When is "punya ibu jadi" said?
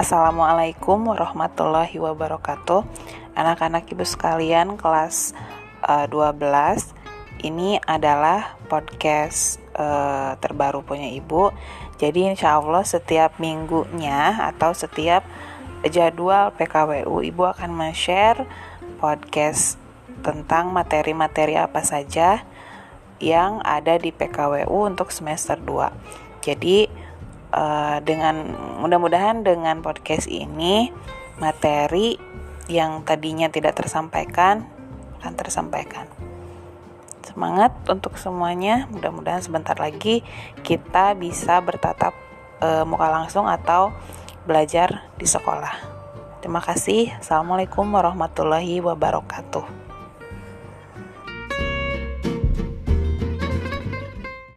10.80-12.32